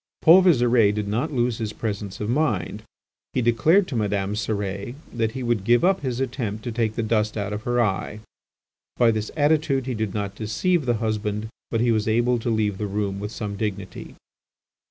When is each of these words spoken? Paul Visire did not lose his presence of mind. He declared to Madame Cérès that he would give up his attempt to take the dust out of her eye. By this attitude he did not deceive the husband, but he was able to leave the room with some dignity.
Paul 0.23 0.41
Visire 0.41 0.91
did 0.91 1.07
not 1.07 1.31
lose 1.31 1.59
his 1.59 1.73
presence 1.73 2.19
of 2.19 2.27
mind. 2.27 2.81
He 3.33 3.41
declared 3.43 3.87
to 3.89 3.95
Madame 3.95 4.33
Cérès 4.33 4.95
that 5.13 5.33
he 5.33 5.43
would 5.43 5.63
give 5.63 5.83
up 5.83 5.99
his 6.01 6.19
attempt 6.19 6.63
to 6.63 6.71
take 6.71 6.95
the 6.95 7.03
dust 7.03 7.37
out 7.37 7.53
of 7.53 7.61
her 7.69 7.79
eye. 7.79 8.21
By 8.97 9.11
this 9.11 9.29
attitude 9.37 9.85
he 9.85 9.93
did 9.93 10.15
not 10.15 10.33
deceive 10.33 10.87
the 10.87 10.95
husband, 10.95 11.49
but 11.69 11.81
he 11.81 11.91
was 11.91 12.07
able 12.07 12.39
to 12.39 12.49
leave 12.49 12.79
the 12.79 12.87
room 12.87 13.19
with 13.19 13.31
some 13.31 13.55
dignity. 13.55 14.15